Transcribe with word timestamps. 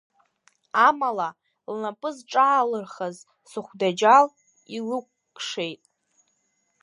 Амала, 0.87 1.29
лнапы 1.73 2.09
зҿаалырхаз 2.15 3.17
сыхәдаџьал 3.49 4.25
илықәкшеит. 4.77 5.81